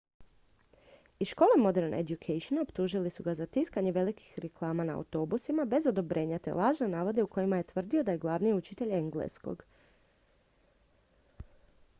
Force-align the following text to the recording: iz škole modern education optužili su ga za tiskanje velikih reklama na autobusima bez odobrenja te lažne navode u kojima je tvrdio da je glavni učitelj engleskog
iz 1.25 1.27
škole 1.27 1.57
modern 1.57 1.93
education 1.93 2.61
optužili 2.61 3.09
su 3.09 3.23
ga 3.23 3.35
za 3.39 3.45
tiskanje 3.45 3.91
velikih 3.91 4.39
reklama 4.43 4.83
na 4.83 4.95
autobusima 5.01 5.65
bez 5.75 5.87
odobrenja 5.93 6.39
te 6.39 6.53
lažne 6.63 6.87
navode 6.97 7.23
u 7.29 7.31
kojima 7.37 7.57
je 7.61 7.69
tvrdio 7.75 8.03
da 8.03 8.11
je 8.17 8.25
glavni 8.27 8.53
učitelj 8.63 8.93
engleskog 9.03 9.65